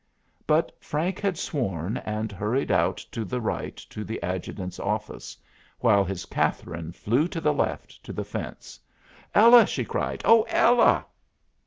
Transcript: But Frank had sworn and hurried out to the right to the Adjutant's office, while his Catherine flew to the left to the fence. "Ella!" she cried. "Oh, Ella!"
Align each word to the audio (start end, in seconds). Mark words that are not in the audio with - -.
But 0.47 0.71
Frank 0.83 1.19
had 1.19 1.37
sworn 1.37 1.97
and 1.97 2.31
hurried 2.31 2.71
out 2.71 2.97
to 3.11 3.23
the 3.23 3.39
right 3.39 3.77
to 3.77 4.03
the 4.03 4.19
Adjutant's 4.23 4.79
office, 4.79 5.37
while 5.77 6.03
his 6.03 6.25
Catherine 6.25 6.91
flew 6.91 7.27
to 7.27 7.39
the 7.39 7.53
left 7.53 8.03
to 8.05 8.11
the 8.11 8.25
fence. 8.25 8.79
"Ella!" 9.35 9.67
she 9.67 9.85
cried. 9.85 10.23
"Oh, 10.25 10.41
Ella!" 10.49 11.05